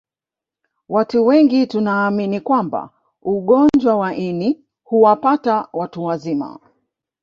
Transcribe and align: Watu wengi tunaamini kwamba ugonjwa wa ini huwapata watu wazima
Watu 0.89 1.25
wengi 1.25 1.67
tunaamini 1.67 2.41
kwamba 2.41 2.89
ugonjwa 3.21 3.95
wa 3.95 4.15
ini 4.15 4.65
huwapata 4.83 5.67
watu 5.73 6.03
wazima 6.03 6.59